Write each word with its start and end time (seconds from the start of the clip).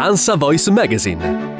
Ansa 0.00 0.36
Voice 0.36 0.70
Magazine. 0.70 1.56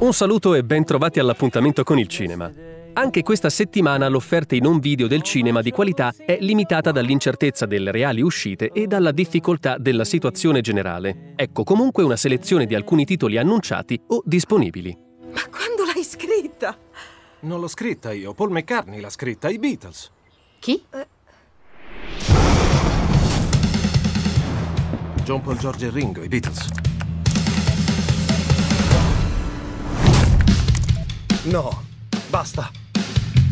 Un 0.00 0.12
saluto 0.12 0.52
e 0.52 0.62
ben 0.62 0.84
trovati 0.84 1.18
all'appuntamento 1.18 1.82
con 1.82 1.98
il 1.98 2.08
cinema. 2.08 2.52
Anche 2.92 3.22
questa 3.22 3.48
settimana 3.48 4.06
l'offerta 4.08 4.54
in 4.54 4.66
un 4.66 4.78
video 4.78 5.06
del 5.06 5.22
cinema 5.22 5.62
di 5.62 5.70
qualità 5.70 6.12
è 6.26 6.36
limitata 6.40 6.92
dall'incertezza 6.92 7.64
delle 7.64 7.90
reali 7.90 8.20
uscite 8.20 8.68
e 8.68 8.86
dalla 8.86 9.12
difficoltà 9.12 9.78
della 9.78 10.04
situazione 10.04 10.60
generale. 10.60 11.32
Ecco 11.36 11.64
comunque 11.64 12.02
una 12.02 12.16
selezione 12.16 12.66
di 12.66 12.74
alcuni 12.74 13.06
titoli 13.06 13.38
annunciati 13.38 13.98
o 14.08 14.20
disponibili. 14.26 14.94
Ma 15.32 15.40
quando 15.50 15.84
l'hai 15.90 16.04
scritta? 16.04 16.76
Non 17.42 17.58
l'ho 17.58 17.66
scritta 17.66 18.12
io, 18.12 18.34
Paul 18.34 18.52
McCartney 18.52 19.00
l'ha 19.00 19.10
scritta, 19.10 19.48
i 19.48 19.58
Beatles. 19.58 20.12
Chi? 20.60 20.80
John 25.24 25.40
Paul, 25.40 25.58
George 25.58 25.86
e 25.86 25.90
Ringo, 25.90 26.22
i 26.22 26.28
Beatles. 26.28 26.68
No, 31.46 31.82
basta. 32.28 32.70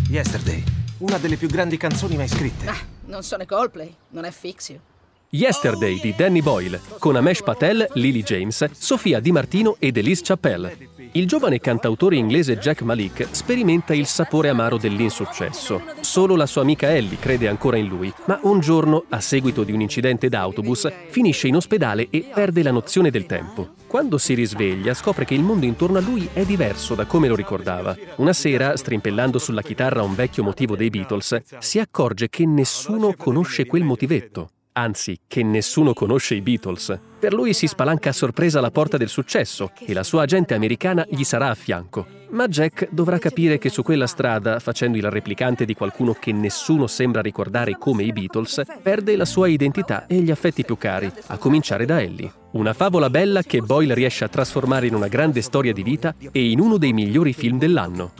Yesterday, 0.08 0.62
una 0.98 1.18
delle 1.18 1.36
più 1.36 1.48
grandi 1.48 1.76
canzoni 1.76 2.16
mai 2.16 2.28
scritte. 2.28 2.68
Ah, 2.68 2.78
non 3.06 3.24
sono 3.24 3.42
i 3.42 3.46
Coldplay, 3.46 3.92
non 4.10 4.24
è 4.24 4.30
Fixio. 4.30 4.89
Yesterday 5.32 6.00
di 6.00 6.12
Danny 6.16 6.42
Boyle, 6.42 6.80
con 6.98 7.14
Amesh 7.14 7.44
Patel, 7.44 7.88
Lily 7.92 8.24
James, 8.24 8.68
Sofia 8.72 9.20
Di 9.20 9.30
Martino 9.30 9.76
ed 9.78 9.96
Elise 9.96 10.22
Chappelle. 10.24 10.76
Il 11.12 11.28
giovane 11.28 11.60
cantautore 11.60 12.16
inglese 12.16 12.58
Jack 12.58 12.82
Malik 12.82 13.28
sperimenta 13.30 13.94
il 13.94 14.06
sapore 14.06 14.48
amaro 14.48 14.76
dell'insuccesso. 14.76 15.82
Solo 16.00 16.34
la 16.34 16.46
sua 16.46 16.62
amica 16.62 16.92
Ellie 16.92 17.20
crede 17.20 17.46
ancora 17.46 17.76
in 17.76 17.86
lui, 17.86 18.12
ma 18.24 18.40
un 18.42 18.58
giorno, 18.58 19.04
a 19.08 19.20
seguito 19.20 19.62
di 19.62 19.70
un 19.70 19.80
incidente 19.80 20.28
d'autobus, 20.28 20.90
finisce 21.10 21.46
in 21.46 21.54
ospedale 21.54 22.08
e 22.10 22.28
perde 22.34 22.64
la 22.64 22.72
nozione 22.72 23.12
del 23.12 23.26
tempo. 23.26 23.74
Quando 23.86 24.18
si 24.18 24.34
risveglia, 24.34 24.94
scopre 24.94 25.24
che 25.24 25.34
il 25.34 25.44
mondo 25.44 25.64
intorno 25.64 25.98
a 25.98 26.02
lui 26.02 26.28
è 26.32 26.44
diverso 26.44 26.96
da 26.96 27.06
come 27.06 27.28
lo 27.28 27.36
ricordava. 27.36 27.96
Una 28.16 28.32
sera, 28.32 28.76
strimpellando 28.76 29.38
sulla 29.38 29.62
chitarra 29.62 30.02
un 30.02 30.16
vecchio 30.16 30.42
motivo 30.42 30.74
dei 30.74 30.90
Beatles, 30.90 31.40
si 31.60 31.78
accorge 31.78 32.28
che 32.28 32.44
nessuno 32.46 33.14
conosce 33.16 33.66
quel 33.66 33.84
motivetto 33.84 34.50
anzi 34.80 35.20
che 35.26 35.42
nessuno 35.42 35.92
conosce 35.92 36.34
i 36.34 36.40
Beatles. 36.40 36.98
Per 37.18 37.34
lui 37.34 37.52
si 37.52 37.66
spalanca 37.66 38.10
a 38.10 38.14
sorpresa 38.14 38.60
la 38.60 38.70
porta 38.70 38.96
del 38.96 39.08
successo 39.08 39.72
e 39.84 39.92
la 39.92 40.02
sua 40.02 40.22
agente 40.22 40.54
americana 40.54 41.06
gli 41.08 41.22
sarà 41.22 41.50
a 41.50 41.54
fianco. 41.54 42.06
Ma 42.30 42.46
Jack 42.48 42.88
dovrà 42.90 43.18
capire 43.18 43.58
che 43.58 43.68
su 43.68 43.82
quella 43.82 44.06
strada, 44.06 44.58
facendo 44.58 44.96
il 44.96 45.10
replicante 45.10 45.64
di 45.64 45.74
qualcuno 45.74 46.14
che 46.14 46.32
nessuno 46.32 46.86
sembra 46.86 47.20
ricordare 47.20 47.76
come 47.76 48.04
i 48.04 48.12
Beatles, 48.12 48.62
perde 48.80 49.16
la 49.16 49.24
sua 49.24 49.48
identità 49.48 50.06
e 50.06 50.20
gli 50.20 50.30
affetti 50.30 50.64
più 50.64 50.78
cari, 50.78 51.12
a 51.26 51.36
cominciare 51.36 51.84
da 51.84 52.00
Ellie. 52.00 52.32
Una 52.52 52.72
favola 52.72 53.10
bella 53.10 53.42
che 53.42 53.60
Boyle 53.60 53.94
riesce 53.94 54.24
a 54.24 54.28
trasformare 54.28 54.86
in 54.86 54.94
una 54.94 55.08
grande 55.08 55.42
storia 55.42 55.72
di 55.72 55.82
vita 55.82 56.14
e 56.32 56.50
in 56.50 56.60
uno 56.60 56.78
dei 56.78 56.92
migliori 56.92 57.32
film 57.32 57.58
dell'anno. 57.58 58.12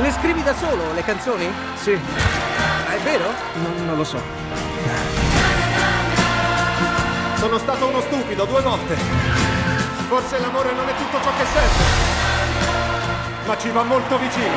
Le 0.00 0.10
scrivi 0.12 0.42
da 0.42 0.54
solo, 0.54 0.94
le 0.94 1.02
canzoni? 1.02 1.44
Sì, 1.76 1.98
È 2.90 2.98
vero? 3.02 3.24
non, 3.62 3.86
non 3.86 3.96
lo 3.96 4.02
so. 4.04 4.20
Sono 7.36 7.56
stato 7.58 7.86
uno 7.86 8.00
stupido 8.00 8.44
due 8.44 8.60
volte. 8.62 8.94
Forse 10.08 10.40
l'amore 10.40 10.72
non 10.72 10.88
è 10.88 10.94
tutto 10.96 11.22
ciò 11.22 11.30
che 11.36 11.44
serve. 11.52 11.84
Ma 13.46 13.56
ci 13.56 13.70
va 13.70 13.82
molto 13.84 14.18
vicino. 14.18 14.54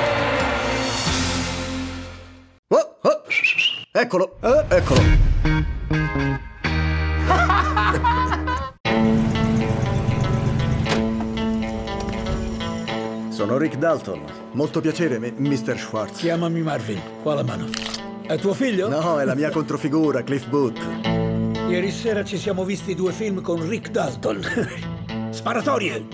Oh, 2.70 2.98
oh, 3.02 3.22
eccolo, 3.92 4.38
eh, 4.42 4.66
eccolo. 4.70 5.02
Sono 13.30 13.58
Rick 13.58 13.78
Dalton. 13.78 14.24
Molto 14.54 14.82
piacere, 14.82 15.20
Mr. 15.20 15.78
Schwartz. 15.78 16.18
Chiamami 16.18 16.62
Marvin. 16.62 17.00
Qua 17.22 17.36
la 17.36 17.44
mano. 17.44 18.03
È 18.34 18.40
tuo 18.40 18.56
figlio? 18.56 18.90
No, 18.90 19.20
è 19.20 19.26
la 19.26 19.36
mia 19.36 19.52
controfigura, 19.52 20.24
Cliff 20.24 20.48
Booth. 20.48 20.80
Ieri 21.70 21.92
sera 21.92 22.24
ci 22.24 22.40
siamo 22.40 22.66
visti 22.66 22.96
due 22.96 23.12
film 23.12 23.42
con 23.42 23.70
Rick 23.70 23.92
Dalton. 23.92 24.42
Sparatorie! 25.30 26.08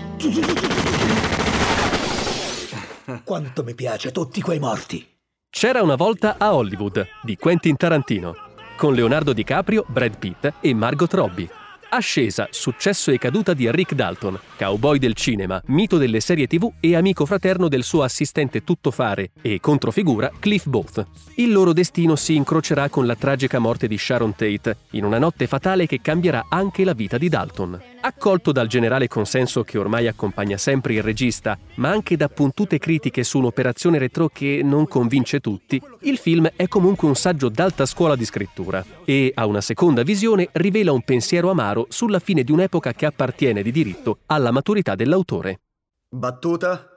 Quanto 3.24 3.64
mi 3.64 3.74
piace 3.74 4.12
tutti 4.12 4.42
quei 4.42 4.58
morti. 4.58 5.02
C'era 5.48 5.82
una 5.82 5.94
volta 5.94 6.34
a 6.36 6.54
Hollywood 6.54 7.06
di 7.22 7.36
Quentin 7.36 7.76
Tarantino, 7.76 8.34
con 8.76 8.92
Leonardo 8.92 9.32
DiCaprio, 9.32 9.86
Brad 9.88 10.18
Pitt 10.18 10.52
e 10.60 10.74
Margot 10.74 11.14
Robbie. 11.14 11.59
Ascesa, 11.92 12.46
successo 12.50 13.10
e 13.10 13.18
caduta 13.18 13.52
di 13.52 13.68
Rick 13.68 13.94
Dalton, 13.94 14.38
cowboy 14.56 14.98
del 14.98 15.14
cinema, 15.14 15.60
mito 15.66 15.98
delle 15.98 16.20
serie 16.20 16.46
tv 16.46 16.70
e 16.78 16.94
amico 16.94 17.26
fraterno 17.26 17.66
del 17.66 17.82
suo 17.82 18.04
assistente 18.04 18.62
tuttofare 18.62 19.32
e 19.42 19.58
controfigura 19.58 20.30
Cliff 20.38 20.66
Booth. 20.66 21.04
Il 21.34 21.50
loro 21.50 21.72
destino 21.72 22.14
si 22.14 22.36
incrocerà 22.36 22.88
con 22.88 23.06
la 23.06 23.16
tragica 23.16 23.58
morte 23.58 23.88
di 23.88 23.98
Sharon 23.98 24.36
Tate, 24.36 24.76
in 24.90 25.04
una 25.04 25.18
notte 25.18 25.48
fatale 25.48 25.86
che 25.86 26.00
cambierà 26.00 26.46
anche 26.48 26.84
la 26.84 26.92
vita 26.92 27.18
di 27.18 27.28
Dalton. 27.28 27.80
Accolto 28.02 28.50
dal 28.50 28.66
generale 28.66 29.08
consenso 29.08 29.62
che 29.62 29.76
ormai 29.76 30.06
accompagna 30.06 30.56
sempre 30.56 30.94
il 30.94 31.02
regista, 31.02 31.58
ma 31.74 31.90
anche 31.90 32.16
da 32.16 32.28
puntute 32.28 32.78
critiche 32.78 33.22
su 33.22 33.38
un'operazione 33.38 33.98
retro 33.98 34.28
che 34.32 34.62
non 34.64 34.88
convince 34.88 35.40
tutti, 35.40 35.80
il 36.00 36.16
film 36.16 36.50
è 36.56 36.66
comunque 36.66 37.06
un 37.06 37.14
saggio 37.14 37.50
d'alta 37.50 37.84
scuola 37.84 38.16
di 38.16 38.24
scrittura 38.24 38.82
e, 39.04 39.32
a 39.34 39.44
una 39.44 39.60
seconda 39.60 40.02
visione, 40.02 40.48
rivela 40.52 40.92
un 40.92 41.02
pensiero 41.02 41.50
amaro 41.50 41.86
sulla 41.90 42.20
fine 42.20 42.42
di 42.42 42.52
un'epoca 42.52 42.94
che 42.94 43.04
appartiene 43.04 43.62
di 43.62 43.70
diritto 43.70 44.20
alla 44.26 44.50
maturità 44.50 44.94
dell'autore. 44.94 45.60
Battuta? 46.08 46.88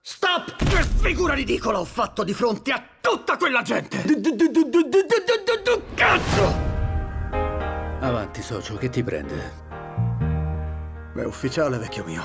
Stop! 0.00 0.56
Che 0.56 0.82
figura 1.00 1.34
ridicola 1.34 1.80
ho 1.80 1.84
fatto 1.84 2.24
di 2.24 2.32
fronte 2.32 2.70
a 2.70 2.82
tutta 3.00 3.36
quella 3.36 3.60
gente! 3.60 4.02
Cazzo! 5.94 6.74
Avanti, 8.00 8.40
socio, 8.40 8.76
che 8.76 8.88
ti 8.88 9.02
prende? 9.02 9.65
È 11.16 11.24
ufficiale, 11.24 11.78
vecchio 11.78 12.04
mio. 12.04 12.22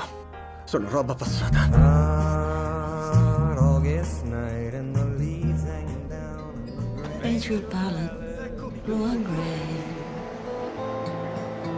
Sono 0.65 0.89
roba 0.89 1.15
passata. 1.15 1.69
Gray. 8.83 9.71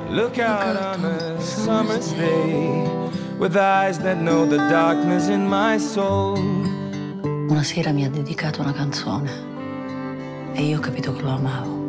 Look 0.09 0.37
out 0.37 0.75
on 0.77 1.05
a 1.05 1.39
summer's 1.39 2.13
day 2.13 2.83
with 3.37 3.55
eyes 3.55 3.99
that 3.99 4.17
know 4.17 4.45
the 4.47 4.57
darkness 4.57 5.27
in 5.27 5.47
my 5.47 5.77
soul. 5.79 6.37
Una 7.49 7.63
sera 7.63 7.91
mi 7.91 8.05
ha 8.05 8.09
dedicato 8.09 8.61
una 8.61 8.73
canzone 8.73 10.51
e 10.53 10.63
io 10.63 10.77
ho 10.77 10.81
capito 10.81 11.13
che 11.13 11.21
lo 11.21 11.29
amavo. 11.29 11.81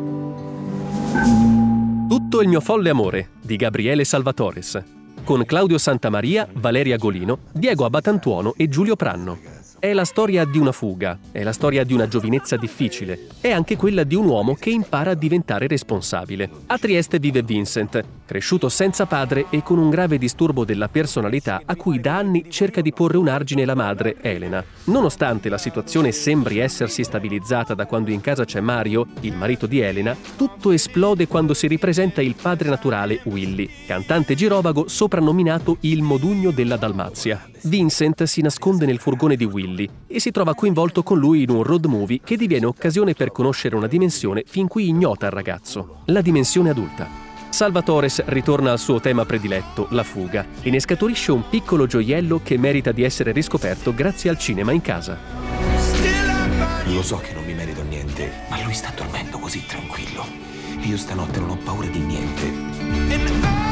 Tutto 2.07 2.41
il 2.41 2.47
mio 2.47 2.61
folle 2.61 2.89
amore 2.89 3.29
di 3.41 3.55
Gabriele 3.55 4.03
Salvatores, 4.03 4.83
con 5.25 5.43
Claudio 5.43 5.79
Santamaria, 5.79 6.47
Valeria 6.53 6.97
Golino, 6.97 7.39
Diego 7.51 7.83
Abatantuono 7.83 8.53
e 8.55 8.69
Giulio 8.69 8.95
Pranno. 8.95 9.39
È 9.79 9.91
la 9.91 10.05
storia 10.05 10.45
di 10.45 10.59
una 10.59 10.71
fuga, 10.71 11.17
è 11.31 11.41
la 11.41 11.51
storia 11.51 11.83
di 11.83 11.93
una 11.93 12.07
giovinezza 12.07 12.57
difficile, 12.57 13.27
è 13.41 13.49
anche 13.51 13.75
quella 13.75 14.03
di 14.03 14.13
un 14.13 14.27
uomo 14.27 14.53
che 14.53 14.69
impara 14.69 15.11
a 15.11 15.15
diventare 15.15 15.65
responsabile. 15.65 16.49
A 16.67 16.77
Trieste 16.77 17.17
vive 17.17 17.41
Vincent, 17.41 18.03
cresciuto 18.25 18.69
senza 18.69 19.05
padre 19.05 19.45
e 19.49 19.63
con 19.63 19.77
un 19.77 19.89
grave 19.89 20.17
disturbo 20.17 20.65
della 20.65 20.89
personalità 20.89 21.61
a 21.65 21.75
cui 21.75 21.99
da 21.99 22.17
anni 22.17 22.45
cerca 22.49 22.81
di 22.81 22.91
porre 22.91 23.17
un 23.17 23.27
argine 23.27 23.65
la 23.65 23.75
madre, 23.75 24.17
Elena. 24.21 24.63
Nonostante 24.85 25.49
la 25.49 25.57
situazione 25.57 26.11
sembri 26.11 26.57
essersi 26.57 27.03
stabilizzata 27.03 27.73
da 27.73 27.85
quando 27.85 28.11
in 28.11 28.21
casa 28.21 28.45
c'è 28.45 28.59
Mario, 28.59 29.07
il 29.21 29.35
marito 29.35 29.67
di 29.67 29.79
Elena, 29.79 30.15
tutto 30.35 30.71
esplode 30.71 31.27
quando 31.27 31.53
si 31.53 31.67
ripresenta 31.67 32.21
il 32.21 32.35
padre 32.39 32.69
naturale, 32.69 33.21
Willy, 33.25 33.69
cantante 33.85 34.35
girovago 34.35 34.87
soprannominato 34.87 35.77
il 35.81 36.01
modugno 36.01 36.51
della 36.51 36.77
Dalmazia. 36.77 37.47
Vincent 37.63 38.23
si 38.23 38.41
nasconde 38.41 38.85
nel 38.85 38.99
furgone 38.99 39.35
di 39.35 39.45
Willy 39.45 39.89
e 40.07 40.19
si 40.19 40.31
trova 40.31 40.53
coinvolto 40.53 41.03
con 41.03 41.17
lui 41.17 41.43
in 41.43 41.49
un 41.49 41.63
road 41.63 41.85
movie 41.85 42.19
che 42.23 42.37
diviene 42.37 42.65
occasione 42.65 43.13
per 43.13 43.31
conoscere 43.31 43.75
una 43.75 43.87
dimensione 43.87 44.43
fin 44.45 44.67
qui 44.67 44.87
ignota 44.87 45.25
al 45.25 45.31
ragazzo, 45.31 46.01
la 46.05 46.21
dimensione 46.21 46.69
adulta. 46.69 47.24
Salvatores 47.55 48.21
ritorna 48.25 48.73
al 48.73 48.79
suo 48.79 48.99
tema 48.99 49.23
prediletto, 49.23 49.87
la 49.91 50.03
fuga, 50.03 50.45
e 50.61 50.69
ne 50.69 50.81
scaturisce 50.81 51.31
un 51.31 51.47
piccolo 51.47 51.85
gioiello 51.87 52.41
che 52.43 52.57
merita 52.57 52.91
di 52.91 53.01
essere 53.01 53.31
riscoperto 53.31 53.93
grazie 53.93 54.29
al 54.29 54.37
cinema 54.37 54.73
in 54.73 54.81
casa. 54.81 55.17
Lo 56.87 57.01
so 57.01 57.15
che 57.19 57.31
non 57.33 57.45
mi 57.45 57.53
merito 57.53 57.81
niente, 57.83 58.29
ma 58.49 58.61
lui 58.61 58.73
sta 58.73 58.91
dormendo 58.93 59.39
così 59.39 59.65
tranquillo. 59.65 60.25
Io 60.81 60.97
stanotte 60.97 61.39
non 61.39 61.51
ho 61.51 61.57
paura 61.63 61.87
di 61.87 61.99
niente. 61.99 63.64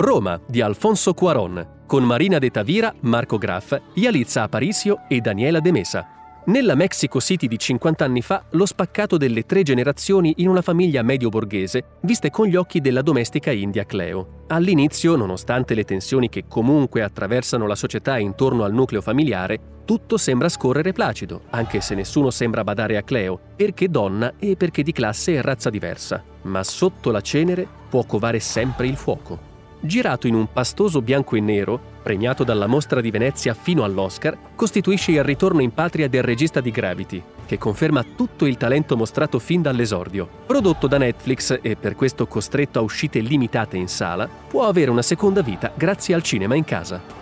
Roma 0.00 0.40
di 0.46 0.62
Alfonso 0.62 1.12
Cuaron, 1.12 1.82
con 1.86 2.02
Marina 2.04 2.38
de 2.38 2.48
Tavira, 2.48 2.94
Marco 3.00 3.36
Graff, 3.36 3.78
Yalitza 3.92 4.44
Aparicio 4.44 5.00
e 5.06 5.20
Daniela 5.20 5.60
De 5.60 5.70
Mesa. 5.70 6.06
Nella 6.46 6.74
Mexico 6.74 7.20
City 7.20 7.46
di 7.46 7.58
50 7.58 8.02
anni 8.02 8.22
fa, 8.22 8.42
lo 8.52 8.64
spaccato 8.64 9.18
delle 9.18 9.44
tre 9.44 9.62
generazioni 9.62 10.32
in 10.38 10.48
una 10.48 10.62
famiglia 10.62 11.02
medio-borghese 11.02 11.98
viste 12.00 12.30
con 12.30 12.46
gli 12.46 12.56
occhi 12.56 12.80
della 12.80 13.02
domestica 13.02 13.50
India 13.50 13.84
Cleo. 13.84 14.44
All'inizio, 14.46 15.16
nonostante 15.16 15.74
le 15.74 15.84
tensioni 15.84 16.30
che 16.30 16.44
comunque 16.48 17.02
attraversano 17.02 17.66
la 17.66 17.76
società 17.76 18.16
intorno 18.16 18.64
al 18.64 18.72
nucleo 18.72 19.02
familiare, 19.02 19.82
tutto 19.84 20.16
sembra 20.16 20.48
scorrere 20.48 20.92
placido, 20.92 21.42
anche 21.50 21.82
se 21.82 21.94
nessuno 21.94 22.30
sembra 22.30 22.64
badare 22.64 22.96
a 22.96 23.02
Cleo, 23.02 23.38
perché 23.54 23.90
donna 23.90 24.32
e 24.38 24.56
perché 24.56 24.82
di 24.82 24.92
classe 24.92 25.34
e 25.34 25.42
razza 25.42 25.68
diversa. 25.68 26.24
Ma 26.44 26.64
sotto 26.64 27.10
la 27.10 27.20
cenere 27.20 27.68
può 27.90 28.04
covare 28.04 28.40
sempre 28.40 28.86
il 28.86 28.96
fuoco. 28.96 29.49
Girato 29.82 30.26
in 30.26 30.34
un 30.34 30.52
pastoso 30.52 31.00
bianco 31.00 31.36
e 31.36 31.40
nero, 31.40 31.80
premiato 32.02 32.44
dalla 32.44 32.66
Mostra 32.66 33.00
di 33.00 33.10
Venezia 33.10 33.54
fino 33.54 33.82
all'Oscar, 33.82 34.36
costituisce 34.54 35.12
il 35.12 35.24
ritorno 35.24 35.62
in 35.62 35.72
patria 35.72 36.06
del 36.06 36.22
regista 36.22 36.60
di 36.60 36.70
Gravity, 36.70 37.22
che 37.46 37.56
conferma 37.56 38.04
tutto 38.14 38.44
il 38.44 38.58
talento 38.58 38.94
mostrato 38.94 39.38
fin 39.38 39.62
dall'esordio. 39.62 40.28
Prodotto 40.44 40.86
da 40.86 40.98
Netflix 40.98 41.58
e 41.62 41.76
per 41.76 41.96
questo 41.96 42.26
costretto 42.26 42.78
a 42.78 42.82
uscite 42.82 43.20
limitate 43.20 43.78
in 43.78 43.88
sala, 43.88 44.28
può 44.28 44.66
avere 44.66 44.90
una 44.90 45.02
seconda 45.02 45.40
vita 45.40 45.72
grazie 45.74 46.14
al 46.14 46.22
cinema 46.22 46.54
in 46.54 46.64
casa. 46.64 47.19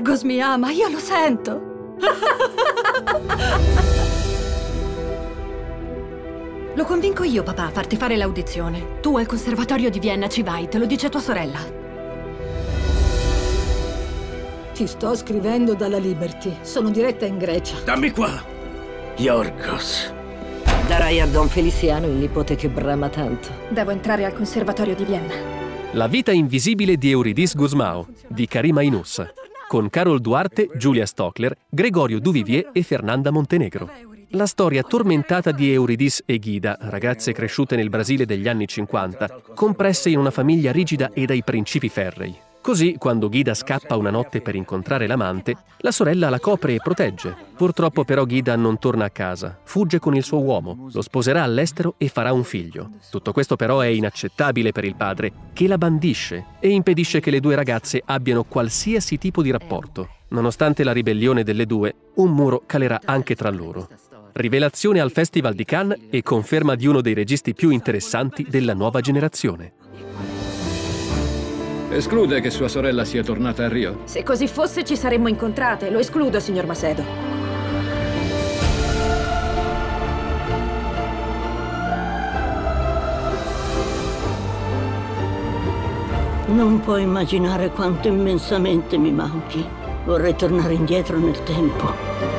Yorgos 0.00 0.22
mi 0.22 0.40
ama, 0.40 0.70
io 0.70 0.88
lo 0.88 0.98
sento. 0.98 1.60
Lo 6.74 6.84
convinco 6.86 7.24
io, 7.24 7.42
papà, 7.42 7.64
a 7.64 7.70
farti 7.70 7.96
fare 7.96 8.16
l'audizione. 8.16 9.00
Tu 9.02 9.14
al 9.18 9.26
conservatorio 9.26 9.90
di 9.90 9.98
Vienna 9.98 10.28
ci 10.28 10.42
vai, 10.42 10.68
te 10.68 10.78
lo 10.78 10.86
dice 10.86 11.10
tua 11.10 11.20
sorella. 11.20 11.58
Ti 14.72 14.86
sto 14.86 15.14
scrivendo 15.14 15.74
dalla 15.74 15.98
Liberty. 15.98 16.56
Sono 16.62 16.88
diretta 16.88 17.26
in 17.26 17.36
Grecia. 17.36 17.76
Dammi 17.84 18.10
qua, 18.12 18.42
Yorgos. 19.16 20.14
Darai 20.86 21.20
a 21.20 21.26
Don 21.26 21.48
Feliciano 21.48 22.06
il 22.06 22.14
nipote 22.14 22.54
che 22.54 22.68
brama 22.70 23.10
tanto. 23.10 23.48
Devo 23.68 23.90
entrare 23.90 24.24
al 24.24 24.32
conservatorio 24.32 24.94
di 24.94 25.04
Vienna. 25.04 25.34
La 25.92 26.06
vita 26.06 26.30
invisibile 26.30 26.96
di 26.96 27.10
Eurydice 27.10 27.54
Guzmao, 27.56 28.06
di 28.28 28.46
Karima 28.46 28.80
Inus, 28.80 29.20
con 29.70 29.88
Carol 29.88 30.20
Duarte, 30.20 30.68
Giulia 30.74 31.06
Stockler, 31.06 31.56
Gregorio 31.68 32.18
Duvivier 32.18 32.70
e 32.72 32.82
Fernanda 32.82 33.30
Montenegro. 33.30 33.88
La 34.30 34.46
storia 34.46 34.82
tormentata 34.82 35.52
di 35.52 35.70
Eurydice 35.70 36.24
e 36.26 36.40
Ghida, 36.40 36.76
ragazze 36.80 37.30
cresciute 37.30 37.76
nel 37.76 37.88
Brasile 37.88 38.26
degli 38.26 38.48
anni 38.48 38.66
50, 38.66 39.42
compresse 39.54 40.10
in 40.10 40.18
una 40.18 40.32
famiglia 40.32 40.72
rigida 40.72 41.12
e 41.12 41.24
dai 41.24 41.44
principi 41.44 41.88
ferrei. 41.88 42.49
Così, 42.62 42.96
quando 42.98 43.30
Ghida 43.30 43.54
scappa 43.54 43.96
una 43.96 44.10
notte 44.10 44.42
per 44.42 44.54
incontrare 44.54 45.06
l'amante, 45.06 45.56
la 45.78 45.90
sorella 45.90 46.28
la 46.28 46.38
copre 46.38 46.74
e 46.74 46.80
protegge. 46.82 47.34
Purtroppo 47.56 48.04
però 48.04 48.24
Ghida 48.24 48.54
non 48.54 48.78
torna 48.78 49.06
a 49.06 49.10
casa, 49.10 49.58
fugge 49.64 49.98
con 49.98 50.14
il 50.14 50.22
suo 50.22 50.40
uomo, 50.42 50.88
lo 50.92 51.00
sposerà 51.00 51.42
all'estero 51.42 51.94
e 51.96 52.08
farà 52.08 52.32
un 52.32 52.44
figlio. 52.44 52.90
Tutto 53.10 53.32
questo 53.32 53.56
però 53.56 53.80
è 53.80 53.86
inaccettabile 53.86 54.72
per 54.72 54.84
il 54.84 54.94
padre, 54.94 55.32
che 55.54 55.66
la 55.66 55.78
bandisce 55.78 56.44
e 56.60 56.68
impedisce 56.68 57.20
che 57.20 57.30
le 57.30 57.40
due 57.40 57.54
ragazze 57.54 58.02
abbiano 58.04 58.44
qualsiasi 58.44 59.16
tipo 59.16 59.42
di 59.42 59.50
rapporto. 59.50 60.08
Nonostante 60.28 60.84
la 60.84 60.92
ribellione 60.92 61.42
delle 61.42 61.64
due, 61.64 61.94
un 62.16 62.30
muro 62.30 62.62
calerà 62.66 63.00
anche 63.04 63.34
tra 63.34 63.50
loro. 63.50 63.88
Rivelazione 64.32 65.00
al 65.00 65.10
Festival 65.10 65.54
di 65.54 65.64
Cannes 65.64 65.98
e 66.10 66.22
conferma 66.22 66.74
di 66.76 66.86
uno 66.86 67.00
dei 67.00 67.14
registi 67.14 67.52
più 67.52 67.70
interessanti 67.70 68.46
della 68.48 68.74
nuova 68.74 69.00
generazione. 69.00 69.72
Esclude 71.92 72.40
che 72.40 72.50
sua 72.50 72.68
sorella 72.68 73.04
sia 73.04 73.24
tornata 73.24 73.64
a 73.64 73.68
Rio? 73.68 74.02
Se 74.04 74.22
così 74.22 74.46
fosse 74.46 74.84
ci 74.84 74.96
saremmo 74.96 75.26
incontrate, 75.26 75.90
lo 75.90 75.98
escludo, 75.98 76.38
signor 76.38 76.64
Macedo. 76.64 77.02
Non 86.46 86.80
puoi 86.80 87.02
immaginare 87.02 87.70
quanto 87.70 88.06
immensamente 88.06 88.96
mi 88.96 89.10
manchi. 89.10 89.66
Vorrei 90.04 90.36
tornare 90.36 90.74
indietro 90.74 91.18
nel 91.18 91.42
tempo. 91.42 92.29